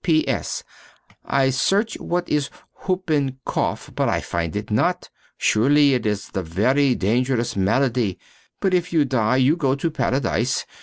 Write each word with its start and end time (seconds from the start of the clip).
P.P.S. 0.03 0.63
I 1.25 1.51
search 1.51 1.95
what 1.99 2.27
is 2.27 2.49
the 2.49 2.57
hoopincoff, 2.87 3.93
but 3.93 4.09
I 4.09 4.19
find 4.19 4.55
it 4.55 4.71
not. 4.71 5.11
Surely 5.37 5.93
it 5.93 6.07
is 6.07 6.29
the 6.29 6.41
very 6.41 6.95
dangerous 6.95 7.55
malady, 7.55 8.17
but 8.59 8.73
if 8.73 8.91
you 8.91 9.05
die, 9.05 9.35
you 9.37 9.55
go 9.55 9.75
to 9.75 9.91
Paradise; 9.91 10.65
M. 10.71 10.75